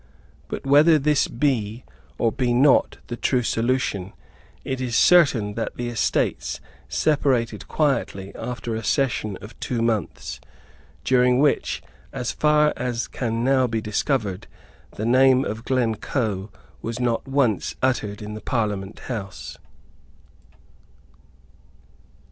[0.47, 1.85] But whether this be
[2.17, 4.13] or be not the true solution,
[4.65, 10.41] it is certain that the Estates separated quietly after a session of two months,
[11.03, 14.47] during which, as far as can now be discovered,
[14.95, 16.49] the name of Glencoe
[16.81, 19.55] was not once uttered in the Parliament House.